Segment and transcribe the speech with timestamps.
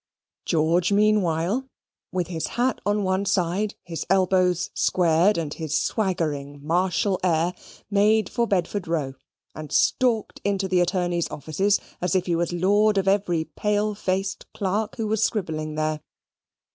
[0.45, 1.67] George meanwhile,
[2.11, 7.53] with his hat on one side, his elbows squared, and his swaggering martial air,
[7.91, 9.13] made for Bedford Row,
[9.53, 14.47] and stalked into the attorney's offices as if he was lord of every pale faced
[14.55, 15.99] clerk who was scribbling there.